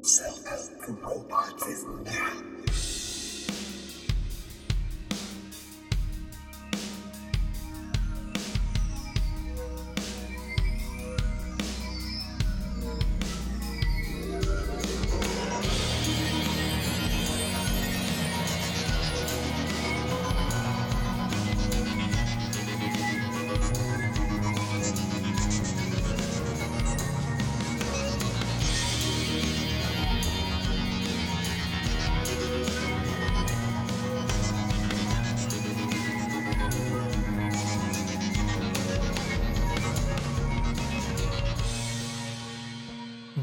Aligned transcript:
Self-help 0.00 0.82
for 0.82 0.92
robots 0.92 1.66
is 1.66 1.84
now. 1.84 3.01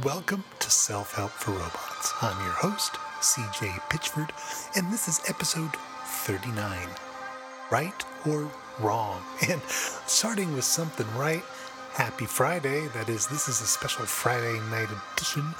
Welcome 0.03 0.43
to 0.59 0.69
Self 0.69 1.15
Help 1.15 1.31
for 1.31 1.51
Robots. 1.51 2.13
I'm 2.21 2.37
your 2.45 2.53
host, 2.53 2.93
CJ 3.21 3.81
Pitchford, 3.89 4.29
and 4.77 4.93
this 4.93 5.07
is 5.07 5.19
episode 5.27 5.71
39 6.05 6.87
Right 7.71 8.05
or 8.25 8.49
Wrong? 8.79 9.21
And 9.49 9.61
starting 9.63 10.53
with 10.53 10.63
something 10.63 11.07
right, 11.17 11.43
happy 11.93 12.25
Friday. 12.25 12.87
That 12.93 13.09
is, 13.09 13.27
this 13.27 13.49
is 13.49 13.61
a 13.61 13.65
special 13.65 14.05
Friday 14.05 14.59
night 14.69 14.89
edition 15.15 15.53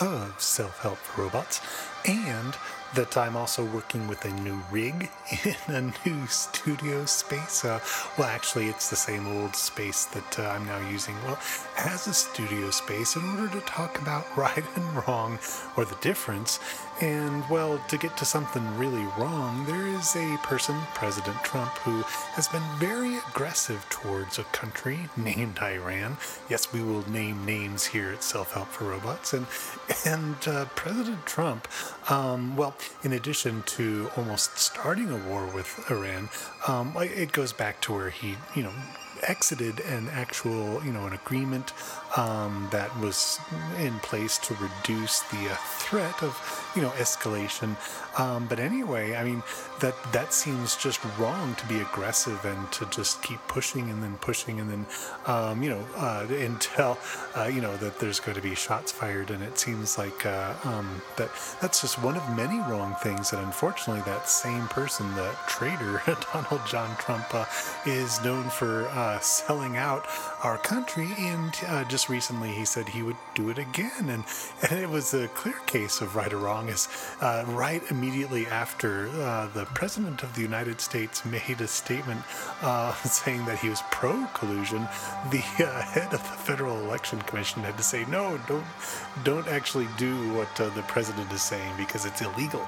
of 0.00 0.34
Self 0.38 0.78
Help 0.80 0.98
for 0.98 1.22
Robots. 1.22 1.60
And 2.06 2.56
that 2.94 3.16
I'm 3.16 3.36
also 3.36 3.64
working 3.64 4.08
with 4.08 4.24
a 4.24 4.30
new 4.40 4.58
rig 4.70 5.10
in 5.68 5.74
a 5.74 6.08
new 6.08 6.26
studio 6.28 7.04
space. 7.04 7.64
Uh, 7.64 7.80
well, 8.16 8.28
actually, 8.28 8.68
it's 8.68 8.88
the 8.88 8.96
same 8.96 9.26
old 9.26 9.54
space 9.54 10.06
that 10.06 10.38
uh, 10.38 10.44
I'm 10.44 10.64
now 10.66 10.78
using. 10.88 11.14
Well, 11.24 11.38
as 11.78 12.06
a 12.06 12.14
studio 12.14 12.70
space, 12.70 13.16
in 13.16 13.22
order 13.30 13.48
to 13.48 13.60
talk 13.66 14.00
about 14.00 14.24
right 14.36 14.64
and 14.76 15.06
wrong 15.06 15.38
or 15.76 15.84
the 15.84 15.96
difference, 15.96 16.58
and 17.00 17.46
well, 17.50 17.78
to 17.88 17.98
get 17.98 18.16
to 18.16 18.24
something 18.24 18.64
really 18.78 19.04
wrong, 19.18 19.66
there 19.66 19.86
is 19.86 20.16
a 20.16 20.38
person, 20.42 20.76
President 20.94 21.36
Trump, 21.44 21.72
who 21.78 22.02
has 22.32 22.48
been 22.48 22.62
very 22.78 23.18
aggressive 23.28 23.84
towards 23.90 24.38
a 24.38 24.44
country 24.44 25.00
named 25.16 25.58
Iran. 25.60 26.16
Yes, 26.48 26.72
we 26.72 26.82
will 26.82 27.08
name 27.10 27.44
names 27.44 27.84
here 27.84 28.12
at 28.12 28.22
Self 28.22 28.52
Help 28.54 28.68
for 28.68 28.84
Robots. 28.84 29.34
And 29.34 29.46
and 30.06 30.36
uh, 30.48 30.64
President 30.76 31.26
Trump, 31.26 31.68
um, 32.08 32.56
well, 32.56 32.76
in 33.02 33.12
addition 33.12 33.62
to 33.66 34.10
almost 34.16 34.58
starting 34.58 35.10
a 35.10 35.16
war 35.28 35.46
with 35.46 35.84
Iran, 35.90 36.28
um, 36.66 36.92
it 36.96 37.32
goes 37.32 37.52
back 37.52 37.80
to 37.82 37.92
where 37.92 38.10
he, 38.10 38.36
you 38.54 38.62
know, 38.62 38.72
exited 39.22 39.80
an 39.80 40.08
actual, 40.10 40.84
you 40.84 40.92
know, 40.92 41.06
an 41.06 41.12
agreement 41.12 41.72
um, 42.16 42.68
that 42.70 42.96
was 42.98 43.38
in 43.78 43.98
place 44.00 44.38
to 44.38 44.54
reduce 44.54 45.20
the 45.22 45.50
uh, 45.50 45.56
threat 45.56 46.22
of, 46.22 46.72
you 46.74 46.82
know, 46.82 46.90
escalation. 46.90 47.76
Um, 48.18 48.46
but 48.46 48.58
anyway, 48.58 49.14
I 49.14 49.24
mean, 49.24 49.42
that 49.80 49.94
that 50.12 50.32
seems 50.32 50.76
just 50.76 51.00
wrong 51.18 51.54
to 51.56 51.66
be 51.66 51.80
aggressive 51.80 52.42
and 52.44 52.72
to 52.72 52.86
just 52.86 53.22
keep 53.22 53.38
pushing 53.46 53.90
and 53.90 54.02
then 54.02 54.16
pushing 54.18 54.58
and 54.60 54.70
then, 54.70 54.86
um, 55.26 55.62
you 55.62 55.70
know, 55.70 55.84
uh, 55.96 56.26
until, 56.30 56.98
uh, 57.36 57.44
you 57.44 57.60
know, 57.60 57.76
that 57.76 57.98
there's 57.98 58.20
going 58.20 58.36
to 58.36 58.42
be 58.42 58.54
shots 58.54 58.90
fired. 58.90 59.30
And 59.30 59.42
it 59.42 59.58
seems 59.58 59.98
like 59.98 60.24
uh, 60.24 60.54
um, 60.64 61.02
that 61.16 61.30
that's 61.60 61.82
just 61.82 62.02
one 62.02 62.16
of 62.16 62.36
many 62.36 62.58
wrong 62.60 62.96
things 63.02 63.30
that 63.30 63.42
unfortunately 63.42 64.02
that 64.06 64.28
same 64.28 64.66
person, 64.68 65.14
the 65.14 65.34
traitor, 65.46 66.02
Donald 66.32 66.62
John 66.66 66.96
Trump, 66.96 67.26
uh, 67.34 67.44
is 67.84 68.22
known 68.24 68.48
for 68.48 68.88
uh, 68.88 69.18
selling 69.20 69.76
out 69.76 70.06
our 70.42 70.56
country. 70.56 71.08
And 71.18 71.52
uh, 71.66 71.84
recently 72.08 72.50
he 72.50 72.64
said 72.64 72.88
he 72.88 73.02
would 73.02 73.16
do 73.34 73.50
it 73.50 73.58
again. 73.58 74.08
And, 74.08 74.24
and 74.70 74.78
it 74.78 74.88
was 74.88 75.14
a 75.14 75.28
clear 75.28 75.58
case 75.66 76.00
of 76.00 76.16
right 76.16 76.32
or 76.32 76.38
wrong, 76.38 76.68
is 76.68 76.88
uh, 77.20 77.44
right 77.48 77.82
immediately 77.90 78.46
after 78.46 79.08
uh, 79.08 79.48
the 79.48 79.64
President 79.66 80.22
of 80.22 80.34
the 80.34 80.42
United 80.42 80.80
States 80.80 81.24
made 81.24 81.60
a 81.60 81.68
statement 81.68 82.22
uh, 82.62 82.94
saying 83.04 83.44
that 83.46 83.58
he 83.58 83.68
was 83.68 83.82
pro 83.90 84.26
collusion, 84.34 84.88
the 85.30 85.42
uh, 85.58 85.82
head 85.82 86.12
of 86.12 86.22
the 86.22 86.36
Federal 86.46 86.78
Election 86.80 87.20
Commission 87.22 87.62
had 87.62 87.76
to 87.76 87.82
say, 87.82 88.04
no, 88.06 88.38
don't, 88.48 88.66
don't 89.24 89.48
actually 89.48 89.88
do 89.96 90.32
what 90.34 90.60
uh, 90.60 90.68
the 90.70 90.82
president 90.82 91.30
is 91.32 91.42
saying 91.42 91.72
because 91.76 92.06
it's 92.06 92.22
illegal. 92.22 92.66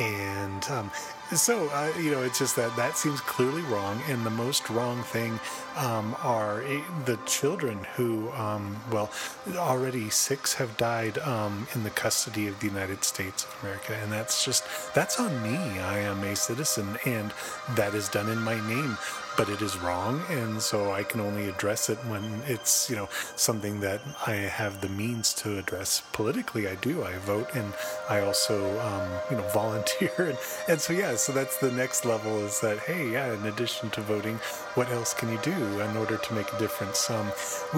And 0.00 0.64
um, 0.70 0.90
so, 1.34 1.68
uh, 1.68 1.92
you 1.98 2.10
know, 2.10 2.22
it's 2.22 2.38
just 2.38 2.56
that 2.56 2.74
that 2.76 2.96
seems 2.96 3.20
clearly 3.20 3.62
wrong. 3.62 4.00
And 4.08 4.24
the 4.24 4.30
most 4.30 4.70
wrong 4.70 5.02
thing 5.02 5.38
um, 5.76 6.16
are 6.22 6.62
eh, 6.62 6.80
the 7.04 7.18
children 7.26 7.78
who, 7.96 8.30
um, 8.32 8.76
well, 8.90 9.10
already 9.56 10.08
six 10.10 10.54
have 10.54 10.76
died 10.76 11.18
um, 11.18 11.66
in 11.74 11.84
the 11.84 11.90
custody 11.90 12.46
of 12.48 12.58
the 12.60 12.66
United 12.66 13.04
States 13.04 13.44
of 13.44 13.56
America. 13.62 13.94
And 14.02 14.10
that's 14.10 14.44
just, 14.44 14.64
that's 14.94 15.20
on 15.20 15.42
me. 15.42 15.56
I 15.56 15.98
am 15.98 16.22
a 16.24 16.34
citizen, 16.34 16.98
and 17.04 17.32
that 17.74 17.94
is 17.94 18.08
done 18.08 18.28
in 18.28 18.38
my 18.38 18.56
name 18.68 18.96
but 19.38 19.48
it 19.48 19.62
is 19.62 19.78
wrong, 19.78 20.20
and 20.28 20.60
so 20.60 20.90
I 20.92 21.04
can 21.04 21.20
only 21.20 21.48
address 21.48 21.88
it 21.88 21.98
when 22.08 22.42
it's 22.46 22.90
you 22.90 22.96
know 22.96 23.08
something 23.36 23.78
that 23.80 24.00
I 24.26 24.32
have 24.32 24.80
the 24.80 24.88
means 24.88 25.32
to 25.34 25.58
address 25.58 26.02
politically. 26.12 26.66
I 26.66 26.74
do. 26.74 27.04
I 27.04 27.12
vote, 27.18 27.48
and 27.54 27.72
I 28.10 28.20
also 28.20 28.56
um, 28.80 29.08
you 29.30 29.36
know 29.36 29.48
volunteer, 29.54 30.12
and, 30.18 30.38
and 30.66 30.80
so 30.80 30.92
yeah. 30.92 31.14
So 31.14 31.30
that's 31.32 31.58
the 31.58 31.70
next 31.70 32.04
level 32.04 32.36
is 32.44 32.60
that 32.60 32.80
hey, 32.80 33.12
yeah. 33.12 33.32
In 33.32 33.46
addition 33.46 33.90
to 33.90 34.00
voting, 34.00 34.38
what 34.74 34.90
else 34.90 35.14
can 35.14 35.30
you 35.30 35.38
do 35.38 35.56
in 35.80 35.96
order 35.96 36.16
to 36.16 36.34
make 36.34 36.52
a 36.52 36.58
difference? 36.58 37.08
Um, 37.08 37.26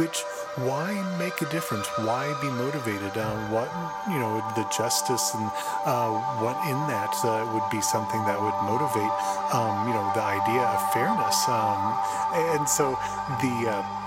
which 0.01 0.23
why 0.57 0.89
make 1.19 1.43
a 1.43 1.49
difference? 1.51 1.87
Why 2.09 2.25
be 2.41 2.49
motivated? 2.49 3.13
Uh, 3.17 3.37
what 3.53 3.69
you 4.09 4.19
know 4.19 4.43
the 4.57 4.65
justice 4.77 5.31
and 5.35 5.51
uh, 5.85 6.11
what 6.41 6.57
in 6.67 6.79
that 6.89 7.13
uh, 7.23 7.45
would 7.53 7.69
be 7.71 7.83
something 7.83 8.25
that 8.25 8.41
would 8.41 8.57
motivate 8.65 9.13
um, 9.53 9.80
um, 11.49 11.99
and 12.35 12.69
so 12.69 12.91
the 13.41 13.71
uh, 13.71 14.01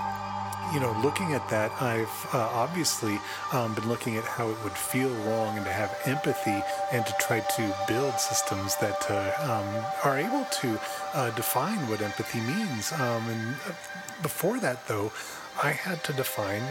you 0.72 0.80
know, 0.80 0.92
looking 1.02 1.34
at 1.34 1.48
that, 1.50 1.70
I've 1.80 2.34
uh, 2.34 2.48
obviously 2.52 3.20
um, 3.52 3.74
been 3.74 3.88
looking 3.88 4.16
at 4.16 4.24
how 4.24 4.48
it 4.50 4.56
would 4.64 4.72
feel 4.72 5.10
wrong 5.26 5.56
and 5.56 5.64
to 5.64 5.72
have 5.72 5.96
empathy 6.04 6.62
and 6.92 7.06
to 7.06 7.14
try 7.20 7.40
to 7.40 7.76
build 7.86 8.18
systems 8.18 8.74
that 8.76 9.08
uh, 9.10 9.52
um, 9.52 9.84
are 10.04 10.18
able 10.18 10.44
to 10.44 10.80
uh, 11.12 11.30
define 11.30 11.78
what 11.88 12.00
empathy 12.00 12.40
means. 12.40 12.92
Um, 12.92 13.28
and 13.28 13.54
uh, 13.68 13.72
before 14.22 14.58
that, 14.60 14.86
though, 14.88 15.12
I 15.62 15.70
had 15.70 16.02
to 16.04 16.12
define 16.12 16.62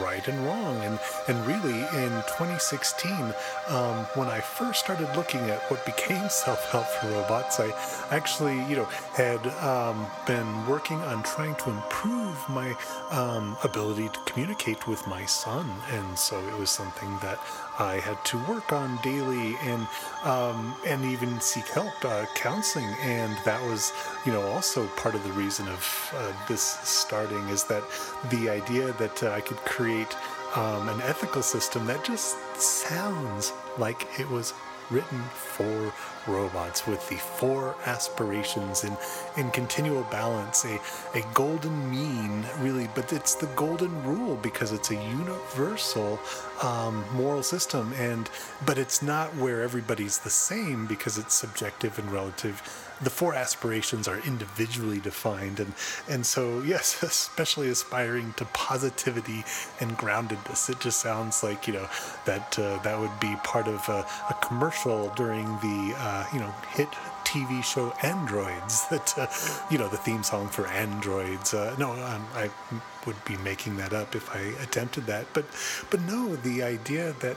right 0.00 0.26
and 0.26 0.44
wrong. 0.44 0.76
And, 0.82 0.98
and 1.28 1.46
really, 1.46 1.80
in 1.80 2.10
2016, 2.36 3.32
um, 3.68 3.96
when 4.14 4.28
I 4.28 4.40
first 4.40 4.80
started 4.80 5.08
looking 5.16 5.40
at 5.50 5.60
what 5.70 5.84
became 5.86 6.28
self 6.28 6.70
help 6.70 6.86
for 6.86 7.08
robots, 7.08 7.60
I 7.60 7.72
actually, 8.10 8.56
you 8.66 8.76
know, 8.76 8.88
had 9.14 9.46
um, 9.62 10.06
been 10.26 10.66
working 10.66 11.00
on 11.02 11.22
trying 11.22 11.54
to 11.56 11.70
improve 11.70 12.36
my 12.48 12.74
um, 13.10 13.56
ability 13.62 14.08
to 14.08 14.18
communicate 14.26 14.86
with 14.88 15.06
my 15.06 15.24
son. 15.24 15.70
And 15.90 16.18
so 16.18 16.40
it 16.48 16.58
was 16.58 16.70
something 16.70 17.18
that 17.22 17.38
I 17.82 17.98
had 17.98 18.24
to 18.26 18.38
work 18.44 18.72
on 18.72 18.98
daily 19.02 19.56
and 19.62 19.86
um, 20.22 20.74
and 20.86 21.04
even 21.04 21.40
seek 21.40 21.66
help, 21.68 21.92
uh, 22.04 22.26
counseling, 22.34 22.94
and 23.02 23.36
that 23.44 23.60
was 23.62 23.92
you 24.24 24.32
know 24.32 24.42
also 24.42 24.86
part 24.96 25.14
of 25.14 25.24
the 25.24 25.32
reason 25.32 25.66
of 25.68 26.14
uh, 26.16 26.32
this 26.48 26.62
starting 26.62 27.48
is 27.48 27.64
that 27.64 27.82
the 28.30 28.48
idea 28.48 28.92
that 28.92 29.22
uh, 29.22 29.30
I 29.30 29.40
could 29.40 29.58
create 29.58 30.16
um, 30.54 30.88
an 30.88 31.00
ethical 31.02 31.42
system 31.42 31.86
that 31.86 32.04
just 32.04 32.36
sounds 32.56 33.52
like 33.78 34.06
it 34.20 34.28
was 34.28 34.54
written 34.90 35.20
for 35.22 35.92
robots 36.26 36.86
with 36.86 37.08
the 37.08 37.16
four 37.16 37.74
aspirations 37.86 38.84
in, 38.84 38.96
in 39.36 39.50
continual 39.50 40.04
balance, 40.04 40.64
a, 40.64 40.78
a 41.14 41.22
golden 41.34 41.90
mean, 41.90 42.44
really, 42.58 42.88
but 42.94 43.12
it's 43.12 43.34
the 43.34 43.46
golden 43.56 44.02
rule 44.04 44.36
because 44.36 44.72
it's 44.72 44.90
a 44.90 44.94
universal 44.94 46.20
um, 46.62 47.04
moral 47.12 47.42
system, 47.42 47.92
and 47.96 48.30
but 48.64 48.78
it's 48.78 49.02
not 49.02 49.34
where 49.36 49.62
everybody's 49.62 50.18
the 50.18 50.30
same 50.30 50.86
because 50.86 51.18
it's 51.18 51.34
subjective 51.34 51.98
and 51.98 52.10
relative. 52.12 52.62
The 53.02 53.10
four 53.10 53.34
aspirations 53.34 54.06
are 54.08 54.18
individually 54.18 55.00
defined, 55.00 55.60
and 55.60 55.74
and 56.08 56.24
so 56.24 56.62
yes, 56.66 57.02
especially 57.02 57.68
aspiring 57.68 58.34
to 58.36 58.44
positivity 58.46 59.44
and 59.80 59.96
groundedness. 59.98 60.70
It 60.70 60.80
just 60.80 61.00
sounds 61.00 61.42
like 61.42 61.66
you 61.66 61.74
know 61.74 61.88
that 62.26 62.58
uh, 62.58 62.78
that 62.82 62.98
would 62.98 63.18
be 63.20 63.34
part 63.44 63.68
of 63.68 63.88
a, 63.88 64.06
a 64.30 64.34
commercial 64.42 65.12
during 65.16 65.46
the 65.46 65.94
uh, 65.96 66.26
you 66.32 66.40
know 66.40 66.52
hit 66.70 66.88
TV 67.24 67.62
show 67.64 67.92
Androids. 68.02 68.86
That 68.92 69.14
uh, 69.16 69.26
you 69.70 69.78
know 69.78 69.88
the 69.88 69.96
theme 69.96 70.22
song 70.22 70.48
for 70.48 70.66
Androids. 70.66 71.54
Uh, 71.54 71.74
no, 71.78 71.92
um, 71.92 72.26
I 72.34 72.50
would 73.06 73.22
be 73.24 73.36
making 73.38 73.76
that 73.78 73.92
up 73.92 74.14
if 74.14 74.30
I 74.34 74.40
attempted 74.62 75.06
that. 75.06 75.26
But 75.32 75.46
but 75.90 76.00
no, 76.02 76.36
the 76.36 76.62
idea 76.62 77.14
that 77.20 77.36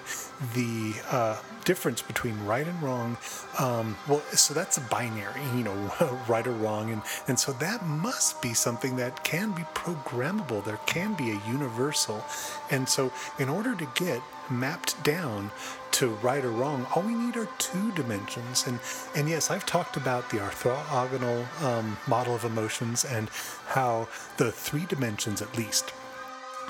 the 0.53 0.95
uh, 1.09 1.37
difference 1.65 2.01
between 2.01 2.45
right 2.45 2.65
and 2.65 2.81
wrong, 2.81 3.17
um, 3.59 3.97
well, 4.07 4.21
so 4.33 4.53
that's 4.53 4.77
a 4.77 4.81
binary, 4.81 5.41
you 5.55 5.63
know, 5.63 6.19
right 6.27 6.47
or 6.47 6.53
wrong, 6.53 6.91
and 6.91 7.01
and 7.27 7.37
so 7.37 7.51
that 7.53 7.85
must 7.85 8.41
be 8.41 8.53
something 8.53 8.95
that 8.95 9.23
can 9.23 9.51
be 9.51 9.63
programmable. 9.73 10.63
There 10.63 10.79
can 10.85 11.13
be 11.15 11.31
a 11.31 11.41
universal, 11.47 12.23
and 12.71 12.87
so 12.87 13.11
in 13.39 13.49
order 13.49 13.75
to 13.75 13.87
get 13.95 14.21
mapped 14.49 15.01
down 15.03 15.51
to 15.91 16.09
right 16.15 16.43
or 16.43 16.51
wrong, 16.51 16.85
all 16.93 17.01
we 17.01 17.15
need 17.15 17.37
are 17.37 17.47
two 17.57 17.91
dimensions. 17.93 18.67
And 18.67 18.79
and 19.15 19.27
yes, 19.29 19.49
I've 19.49 19.65
talked 19.65 19.97
about 19.97 20.29
the 20.29 20.37
orthogonal 20.37 21.45
um, 21.63 21.97
model 22.07 22.35
of 22.35 22.43
emotions 22.43 23.05
and 23.05 23.29
how 23.67 24.07
the 24.37 24.51
three 24.51 24.85
dimensions, 24.85 25.41
at 25.41 25.57
least, 25.57 25.93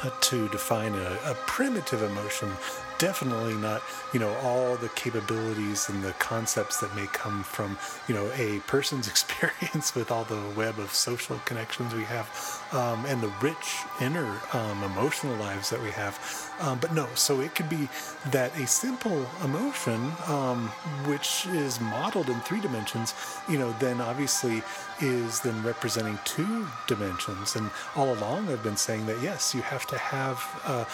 uh, 0.04 0.12
to 0.22 0.48
define 0.50 0.94
a, 0.94 1.18
a 1.26 1.36
primitive 1.48 2.02
emotion 2.04 2.52
definitely 2.98 3.56
not, 3.56 3.82
you 4.14 4.20
know, 4.20 4.34
all 4.44 4.76
the 4.76 4.90
capabilities 4.90 5.90
and 5.90 6.04
the 6.04 6.14
concepts 6.14 6.80
that 6.80 6.96
may 6.96 7.08
come 7.08 7.44
from, 7.44 7.78
you 8.08 8.16
know, 8.16 8.30
a 8.36 8.60
person's 8.62 9.08
experience 9.16 9.96
with 9.96 10.12
all 10.12 10.24
the 10.24 10.42
web 10.56 10.80
of 10.80 10.94
social 10.94 11.38
connections 11.46 11.94
we 11.94 12.04
have 12.04 12.28
um, 12.72 13.06
and 13.06 13.22
the 13.22 13.32
rich 13.42 13.80
inner 14.02 14.40
um, 14.54 14.84
emotional 14.84 15.36
lives 15.38 15.70
that 15.70 15.82
we 15.82 15.92
have. 15.92 16.20
Um, 16.60 16.80
but 16.80 16.94
no, 16.94 17.08
so 17.16 17.42
it 17.42 17.54
could 17.56 17.70
be 17.70 17.90
that 18.32 18.56
a 18.58 18.68
simple 18.68 19.26
emotion, 19.44 20.12
um, 20.28 20.68
which 21.06 21.46
is 21.48 21.80
modeled 21.82 22.30
in 22.30 22.40
three 22.42 22.62
dimensions, 22.62 23.14
you 23.50 23.58
know, 23.58 23.74
then 23.80 24.00
obviously 24.00 24.64
is 25.02 25.42
then 25.42 25.62
representing 25.64 26.18
two 26.24 26.68
dimensions. 26.88 27.56
And 27.56 27.70
all 27.96 28.14
along, 28.14 28.50
I've 28.50 28.64
been 28.64 28.78
saying 28.78 29.06
that 29.08 29.22
yes, 29.22 29.54
you 29.54 29.62
have 29.62 29.86
to 29.88 29.98
have 29.98 30.62
uh, 30.66 30.86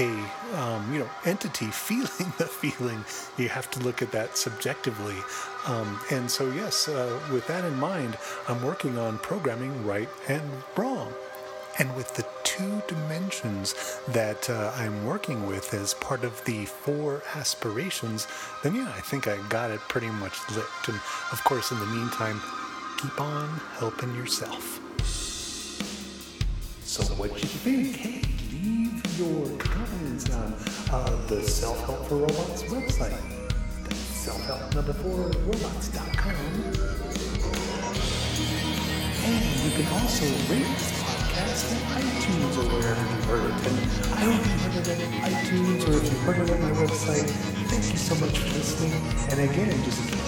a 0.00 0.10
um, 0.58 0.92
you 0.92 0.98
know 0.98 1.10
entity 1.24 1.66
feeling 1.86 2.32
the 2.38 2.46
feeling. 2.46 3.04
You 3.36 3.48
have 3.48 3.70
to 3.72 3.80
look 3.80 4.02
at 4.02 4.10
that 4.12 4.36
subjectively. 4.36 5.16
Um, 5.66 6.00
and 6.10 6.30
so 6.30 6.50
yes, 6.50 6.88
uh, 6.88 7.20
with 7.30 7.46
that 7.46 7.64
in 7.64 7.78
mind, 7.78 8.16
I'm 8.48 8.62
working 8.64 8.98
on 8.98 9.18
programming 9.18 9.86
right 9.86 10.08
and 10.28 10.42
wrong. 10.76 11.12
And 11.78 11.94
with 11.96 12.14
the 12.14 12.26
two 12.42 12.82
dimensions 12.88 14.00
that 14.08 14.50
uh, 14.50 14.72
I'm 14.74 15.06
working 15.06 15.46
with 15.46 15.72
as 15.72 15.94
part 15.94 16.24
of 16.24 16.44
the 16.44 16.66
four 16.66 17.22
aspirations, 17.34 18.26
then 18.62 18.74
yeah, 18.74 18.92
I 18.94 19.00
think 19.00 19.28
I 19.28 19.36
got 19.48 19.70
it 19.70 19.80
pretty 19.88 20.10
much 20.10 20.36
licked. 20.54 20.88
And 20.88 20.96
of 21.32 21.42
course, 21.44 21.70
in 21.70 21.78
the 21.78 21.86
meantime, 21.86 22.40
keep 23.00 23.18
on 23.20 23.48
helping 23.78 24.14
yourself. 24.14 24.80
So, 26.84 27.04
what 27.14 27.30
you 27.30 27.46
think? 27.46 28.29
Your 29.20 29.44
comments 29.58 30.30
on 30.30 30.54
uh, 30.90 31.26
the 31.26 31.42
Self 31.42 31.84
Help 31.84 32.06
for 32.06 32.14
Robots 32.14 32.62
website. 32.62 33.20
That's 33.84 33.98
self-help 33.98 34.74
number 34.74 34.94
four 34.94 35.28
robots.com. 35.44 36.34
And 39.22 39.44
you 39.60 39.70
can 39.76 39.92
also 39.92 40.24
rate 40.48 40.64
this 40.64 41.02
podcast 41.04 41.68
on 41.68 42.00
iTunes 42.00 42.56
or 42.56 42.64
wherever 42.72 43.04
you 43.04 43.20
heard 43.28 43.44
it. 43.44 43.66
And 43.68 43.76
I 44.08 44.24
hope 44.24 44.40
you 44.40 44.56
heard 44.72 44.88
it 44.88 45.04
on 45.04 45.12
iTunes 45.28 45.86
or 45.86 45.92
if 45.98 46.10
you 46.10 46.18
heard 46.20 46.38
it 46.38 46.50
at 46.50 46.60
my 46.60 46.70
website. 46.80 47.28
Thank 47.68 47.92
you 47.92 47.98
so 47.98 48.14
much 48.24 48.38
for 48.38 48.48
listening. 48.56 48.92
And 49.28 49.50
again, 49.50 49.84
just 49.84 50.19